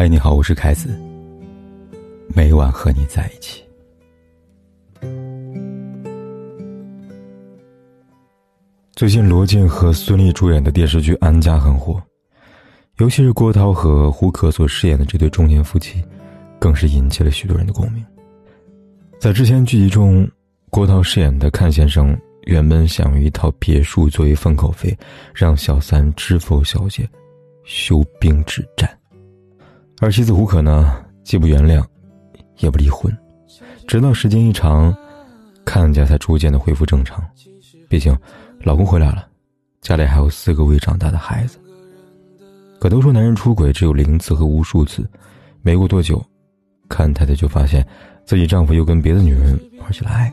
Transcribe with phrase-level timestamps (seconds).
[0.00, 0.96] 嗨，你好，我是凯子。
[2.28, 3.64] 每晚和你在一起。
[8.92, 12.00] 最近罗晋和孙俪主演的电视剧《安家》很火，
[12.98, 16.00] 尤其是郭涛和胡可所饰演的这对中年夫妻，
[16.60, 18.06] 更是引起了许多人的共鸣。
[19.18, 20.30] 在之前剧集中，
[20.70, 24.96] 郭涛饰演的阚先生原本想用一套别墅作为封口费，
[25.34, 27.04] 让小三知否小姐
[27.64, 28.88] 休兵止战。
[30.00, 31.84] 而妻子胡可呢，既不原谅，
[32.58, 33.12] 也不离婚，
[33.88, 34.96] 直到时间一长，
[35.64, 37.20] 看家才逐渐的恢复正常。
[37.88, 38.16] 毕竟，
[38.60, 39.26] 老公回来了，
[39.80, 41.58] 家里还有四个未长大的孩子。
[42.78, 45.04] 可都说男人出轨只有零次和无数次，
[45.62, 46.24] 没过多久，
[46.88, 47.84] 看太太就发现
[48.24, 50.32] 自己丈夫又跟别的女人玩起了爱。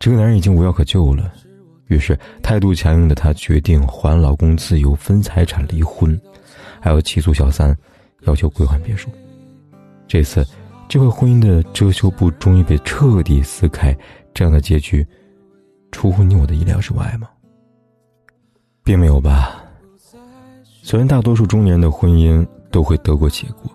[0.00, 1.32] 这个男人已经无药可救了，
[1.86, 6.20] 于是态度强硬的她决定还老公自由、分财产、离婚，
[6.80, 7.76] 还要起诉小三。
[8.22, 9.10] 要求归还别墅。
[10.08, 10.46] 这次，
[10.88, 13.96] 这块婚姻的遮羞布终于被彻底撕开。
[14.32, 15.06] 这样的结局，
[15.90, 17.28] 出乎你我的意料之外吗？
[18.84, 19.62] 并没有吧。
[20.82, 23.70] 虽然大多数中年人的婚姻都会得过且过，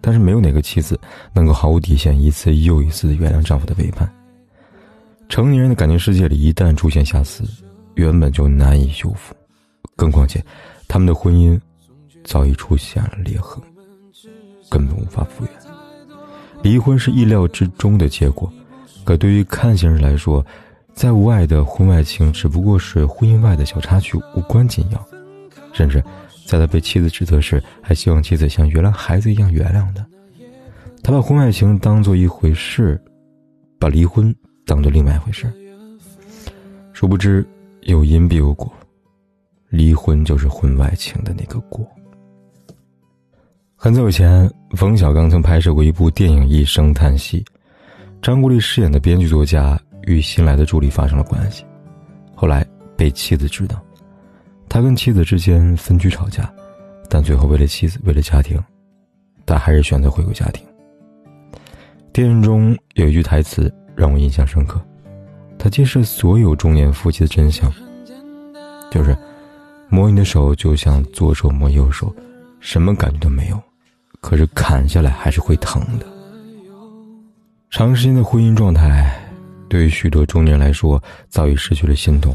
[0.00, 0.98] 但是没有哪个妻子
[1.32, 4.10] 能够毫无底线、一次又一次的原谅丈夫的背叛。
[5.28, 7.44] 成年人的感情世界里，一旦出现瑕疵，
[7.94, 9.34] 原本就难以修复，
[9.94, 10.42] 更况且，
[10.88, 11.60] 他们的婚姻
[12.24, 13.62] 早已出现了裂痕。
[14.68, 15.52] 根本无法复原，
[16.62, 18.52] 离婚是意料之中的结果。
[19.04, 20.44] 可对于阚先生来说，
[20.92, 25.08] 在无爱的婚外情只不过是婚姻外的小插曲，无关紧要。
[25.72, 26.02] 甚至
[26.46, 30.06] 在他被妻子指责时，还希望妻子像原来孩子一样原谅他。
[31.02, 33.00] 他把婚外情当做一回事，
[33.78, 34.34] 把离婚
[34.66, 35.50] 当做另外一回事。
[36.92, 37.46] 殊不知，
[37.82, 38.70] 有因必有果，
[39.70, 41.86] 离婚就是婚外情的那个果。
[43.80, 47.40] 很早以前，冯小刚曾拍摄过一部电影《一声叹息》，
[48.20, 51.64] 张国立饰演的编剧作家与新来的助理发生了关系，
[52.34, 52.66] 后来
[52.96, 53.80] 被妻子知道，
[54.68, 56.52] 他跟妻子之间分居吵架，
[57.08, 58.60] 但最后为了妻子，为了家庭，
[59.46, 60.66] 他还是选择回归家庭。
[62.12, 64.84] 电影中有一句台词让我印象深刻，
[65.56, 67.72] 他揭示所有中年夫妻的真相，
[68.90, 69.16] 就是
[69.88, 72.12] 摸你的手就像左手摸右手，
[72.58, 73.62] 什么感觉都没有。
[74.20, 76.06] 可是砍下来还是会疼的。
[77.70, 79.14] 长时间的婚姻状态，
[79.68, 82.34] 对于许多中年人来说，早已失去了心动，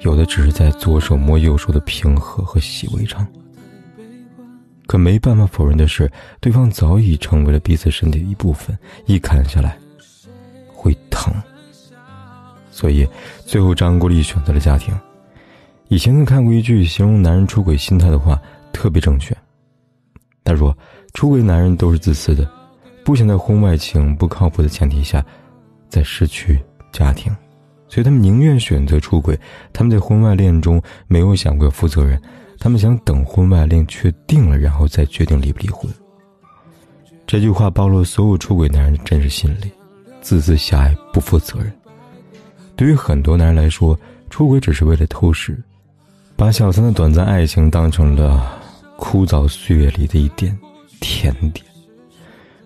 [0.00, 3.26] 有的只是在左手摸右手的平和和习以为常。
[4.86, 9.78] 可没办法否认的是，对方早已成为了彼此身体的一部分，一砍下来，
[10.74, 11.32] 会疼。
[12.72, 13.06] 所以，
[13.44, 14.92] 最后张国立选择了家庭。
[15.88, 18.40] 以前曾看过一句形容男人出轨心态的话，
[18.72, 19.36] 特别正确。
[20.44, 20.76] 他说
[21.14, 22.48] ：“出轨男人都是自私的，
[23.04, 25.24] 不想在婚外情不靠谱的前提下，
[25.88, 26.58] 再失去
[26.92, 27.30] 家庭，
[27.88, 29.38] 所以他们宁愿选择出轨。
[29.72, 32.20] 他们在婚外恋中没有想过负责任，
[32.58, 35.92] 他们想等婚外恋确定了，然后再决定离不离婚。”
[37.26, 39.70] 这句话暴露了所有出轨男人的真实心理：
[40.20, 41.72] 自私、狭隘、不负责任。
[42.74, 43.96] 对于很多男人来说，
[44.30, 45.56] 出轨只是为了偷食，
[46.34, 48.58] 把小三的短暂爱情当成了。
[49.00, 50.56] 枯燥岁月里的一点
[51.00, 51.64] 甜点，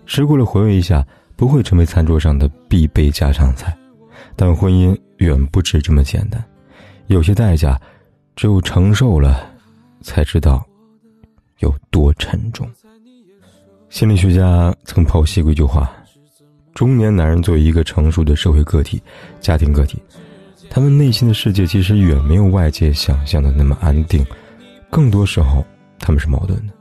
[0.05, 1.03] 吃过了回味一下，
[1.37, 3.75] 不会成为餐桌上的必备家常菜。
[4.35, 6.43] 但婚姻远不止这么简单，
[7.07, 7.79] 有些代价，
[8.35, 9.49] 只有承受了，
[10.01, 10.63] 才知道
[11.59, 12.69] 有多沉重。
[13.89, 15.89] 心理学家曾剖析过一句话：
[16.73, 19.01] 中年男人作为一个成熟的社会个体、
[19.39, 19.97] 家庭个体，
[20.69, 24.23] 他们内心的世界其实远没有外界想象的那么安定，
[24.91, 25.65] 更多时候。
[26.05, 26.73] 他们是矛盾的。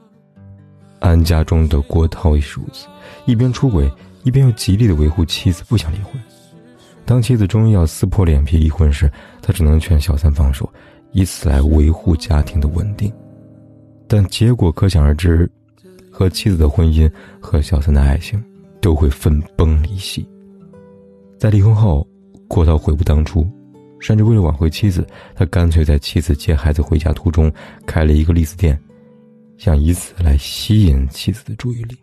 [1.01, 2.87] 安家中的郭涛也是如此，
[3.25, 3.91] 一边出轨，
[4.23, 6.13] 一边又极力的维护妻子不想离婚。
[7.07, 10.71] 当妻子终于要撕破脸皮离婚时，他只能劝小三放手，
[11.13, 13.11] 以此来维护家庭的稳定。
[14.07, 15.51] 但结果可想而知，
[16.11, 17.11] 和妻子的婚姻
[17.41, 18.43] 和小三的爱情
[18.83, 20.29] 都会分崩离析。
[21.39, 22.07] 在离婚后，
[22.47, 23.51] 郭涛悔不当初。
[24.01, 27.51] 甚至为了挽回妻子，他干脆在妻子接孩子回家途中
[27.87, 28.79] 开了一个利子店，
[29.57, 31.97] 想以此来吸引妻子的注意力。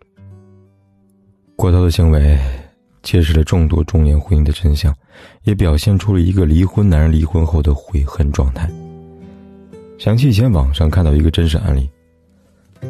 [1.56, 2.38] 郭涛的行为
[3.02, 4.94] 揭示了众多中年婚姻的真相，
[5.44, 8.68] 也表现出了一个离婚男人离婚后的悔恨状态。
[9.98, 11.88] 想起以前网上看到一个真实案例：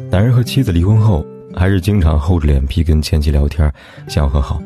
[0.09, 1.23] 男人和妻子离婚后，
[1.53, 3.71] 还是经常厚着脸皮跟前妻聊天，
[4.07, 4.59] 想要和好，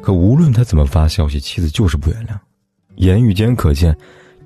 [0.00, 2.38] 可无论他怎么发消息，妻子就是不原谅。
[2.96, 3.96] 言语间可见，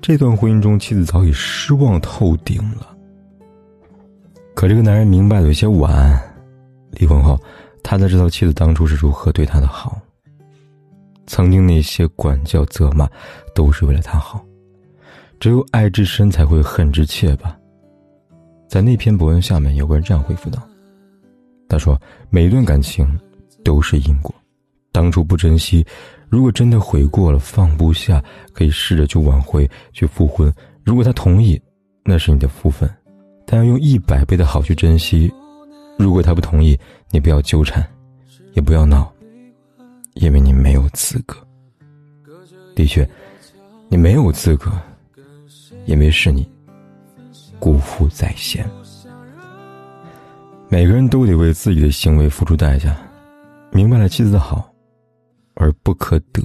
[0.01, 2.94] 这段婚姻中妻子早已失望透顶了。
[4.55, 6.17] 可这个男人明白的有些晚，
[6.91, 7.37] 离婚后，
[7.83, 9.99] 他才知道妻子当初是如何对他的好。
[11.27, 13.07] 曾经那些管教责骂，
[13.53, 14.41] 都是为了他好。
[15.41, 17.57] 只有爱之深，才会恨之切吧。
[18.69, 20.61] 在那篇博文下面，有个人这样回复道
[21.67, 21.99] ：“他说，
[22.29, 23.19] 每一段感情
[23.61, 24.33] 都是因果，
[24.93, 25.85] 当初不珍惜，
[26.29, 28.23] 如果真的悔过了，放不下，
[28.53, 30.51] 可以试着去挽回，去复婚。
[30.85, 31.61] 如果他同意，
[32.05, 32.89] 那是你的福分，
[33.45, 35.31] 但要用一百倍的好去珍惜。
[35.97, 36.77] 如果他不同意，
[37.11, 37.85] 你不要纠缠，
[38.53, 39.11] 也不要闹，
[40.15, 41.35] 因为你没有资格。
[42.75, 43.07] 的确，
[43.87, 44.71] 你没有资格。”
[45.85, 46.51] 因为是你
[47.59, 48.67] 辜负在先，
[50.67, 52.97] 每个人都得为自己的行为付出代价。
[53.71, 54.67] 明白了妻子的好，
[55.53, 56.41] 而不可得，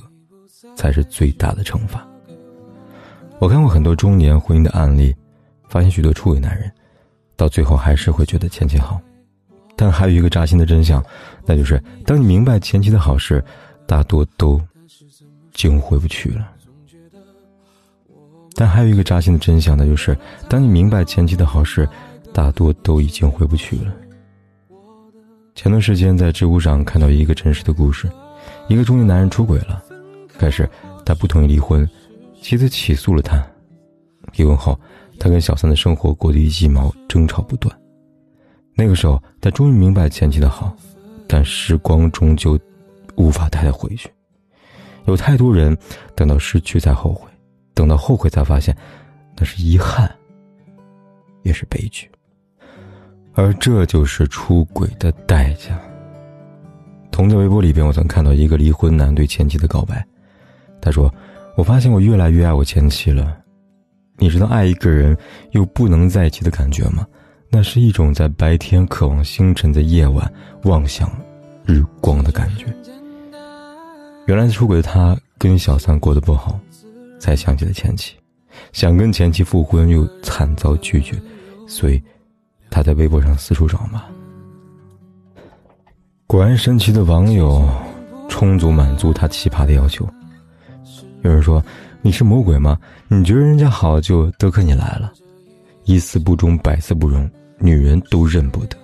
[0.76, 2.06] 才是最大的惩罚。
[3.38, 5.16] 我看过很多中年婚姻的案例，
[5.70, 6.70] 发现许多出轨男人，
[7.40, 9.00] 到最后还是会觉得前妻好。
[9.74, 11.02] 但还有一个扎心的真相，
[11.46, 13.42] 那就是当你明白前妻的好事，
[13.86, 14.60] 大多都
[15.54, 16.46] 经回不去了。
[18.54, 20.14] 但还有一个扎心的真相，那就是，
[20.50, 21.88] 当你明白前妻的好事，
[22.30, 23.94] 大多都已经回不去了。
[25.54, 28.06] 前段时间在知乎上看到一个真实的故事，
[28.68, 29.82] 一个中年男人出轨了，
[30.36, 30.68] 开始
[31.06, 31.88] 他不同意离婚，
[32.42, 33.42] 妻子起诉了他，
[34.36, 34.78] 离婚后，
[35.20, 37.72] 他跟小三的生活过得一鸡毛，争吵不断。
[38.74, 40.74] 那个时候，他终于明白前妻的好，
[41.28, 42.58] 但时光终究
[43.16, 44.10] 无法带他回去。
[45.04, 45.76] 有太多人
[46.14, 47.28] 等到失去才后悔。
[47.74, 48.76] 等到后悔才发现，
[49.36, 50.10] 那是遗憾，
[51.42, 52.10] 也是悲剧。
[53.34, 55.78] 而这就是出轨的代价。
[57.10, 60.04] 同在微博里边，我曾看到一个离婚男对前妻的告白，
[60.80, 61.12] 他说
[61.56, 63.39] ：“我发现我越来越爱我前妻了。
[64.20, 65.16] 你知道爱一个人
[65.50, 67.04] 又不能在一起的感觉吗？
[67.50, 70.32] 那是一种在白天渴望星辰，在夜晚
[70.62, 71.10] 妄想
[71.66, 72.66] 日光的感觉。
[74.26, 76.56] 原来出轨的他跟小三过得不好。”
[77.20, 78.16] 才想起了前妻，
[78.72, 81.20] 想跟前妻复婚又惨遭拒绝，
[81.68, 82.02] 所以
[82.70, 84.02] 他在微博上四处找骂。
[86.26, 87.68] 果然神奇的网友
[88.26, 90.08] 充足满足他奇葩的要求。
[91.20, 91.62] 有人说
[92.02, 92.78] ：“你是魔鬼吗？
[93.08, 95.12] 你觉得人家好就都可你来了？
[95.84, 98.76] 一丝不忠，百丝不容，女人都认不得。”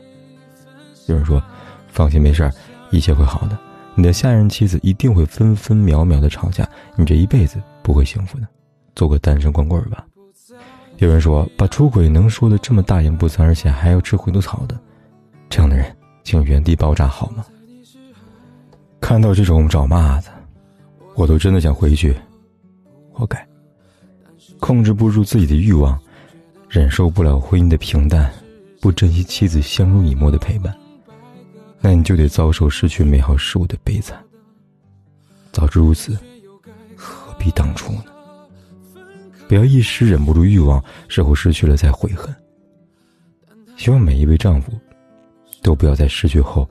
[1.09, 1.43] 有人说
[1.89, 2.53] ：“放心，没事儿，
[2.91, 3.59] 一切会好的。
[3.95, 8.49] 你的下任妻子一定会分分秒秒的吵架，你这一辈子。”不会幸福的，
[8.97, 10.05] 做个单身光棍吧。
[10.97, 14.77] 有人说，把出轨能说的这么大言不惭，而且还要吃回头草的，
[15.49, 17.47] 这样的人，请原地爆炸好吗？
[19.01, 20.33] 看到这种找骂的，
[21.15, 22.17] 我都真的想回去。
[23.17, 23.49] 活该！
[24.61, 25.99] 控制不住自己的欲望，
[26.69, 28.31] 忍受不了婚姻的平淡，
[28.81, 30.77] 不珍惜妻子相濡以沫的陪伴，
[31.81, 34.23] 那你就得遭受失去美好事物的悲惨。
[35.51, 36.17] 早知如此。
[36.95, 38.05] 何必当初呢？
[39.47, 42.35] 不要一时忍不住欲望，事后失去了再悔恨。
[43.77, 44.73] 希望每一位丈夫，
[45.63, 46.69] 都不要在失去后，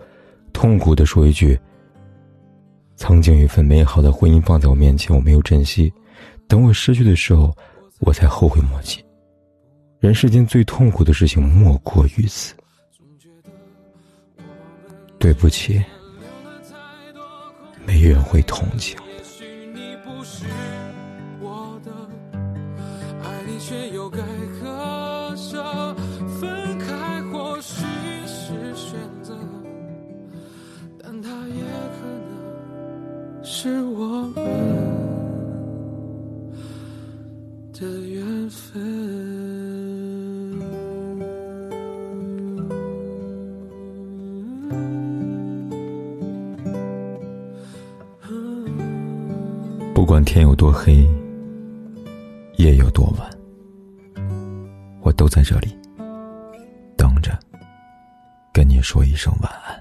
[0.52, 1.60] 痛苦的说一句
[2.98, 5.94] ：“曾经有一份美好的婚姻放在我面前，我没有珍惜，
[6.48, 7.56] 等我失去的时候，
[8.00, 9.04] 我才后悔莫及。”
[10.00, 12.54] 人世间最痛苦的事情莫过于此。
[15.18, 15.84] 对不起，
[17.86, 18.98] 没人会同情。
[23.58, 24.20] 却又该，
[26.40, 27.84] 分开或许
[28.28, 29.36] 是选择，
[31.02, 31.64] 但它也
[31.96, 34.32] 可能是我
[49.94, 51.08] 不管天有多黑，
[52.58, 53.30] 夜有多晚。
[55.02, 55.78] 我都在这里，
[56.98, 57.38] 等着，
[58.54, 59.75] 跟你说一声晚安。